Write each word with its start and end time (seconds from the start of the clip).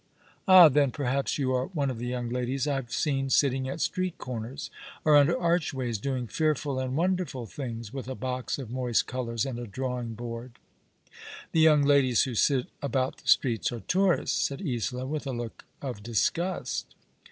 *' 0.29 0.39
Ah, 0.47 0.67
then, 0.67 0.89
perhaps 0.89 1.37
you 1.37 1.53
are 1.53 1.67
one 1.67 1.91
of 1.91 1.99
the 1.99 2.07
young 2.07 2.27
ladies 2.27 2.65
I 2.65 2.73
have 2.73 2.91
seen 2.91 3.29
sitting 3.29 3.69
at 3.69 3.81
street 3.81 4.17
corners, 4.17 4.71
or 5.05 5.15
under 5.15 5.37
archways, 5.39 5.99
doing 5.99 6.25
fearful 6.25 6.79
and 6.79 6.97
"wonderful 6.97 7.45
things 7.45 7.93
with 7.93 8.07
a 8.07 8.15
box 8.15 8.57
of 8.57 8.71
moist 8.71 9.05
colours 9.05 9.45
and 9.45 9.59
a 9.59 9.67
drawing 9.67 10.15
board."" 10.15 10.53
The 11.51 11.59
young 11.59 11.83
ladies 11.83 12.23
who 12.23 12.33
sit 12.33 12.65
about 12.81 13.17
the 13.17 13.27
streets 13.27 13.71
are 13.71 13.81
tourists," 13.81 14.47
said 14.47 14.63
Isola, 14.63 15.05
with 15.05 15.27
a 15.27 15.33
look 15.33 15.65
of 15.83 16.01
disgust. 16.01 16.95